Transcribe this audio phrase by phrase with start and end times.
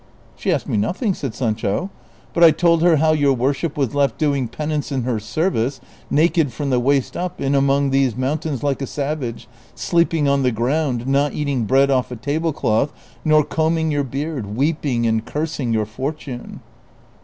[0.35, 1.91] "She asked me nothing," said Sancho;"
[2.33, 6.51] but I told her how your worship was left doing penance in her service, naked
[6.51, 11.05] from "the waist up, in among these mountains like a savage, sleeping on the ground,
[11.05, 12.91] not eating bread off a tablecloth
[13.23, 16.61] nor combing your beard, weeping and cursing your fortune."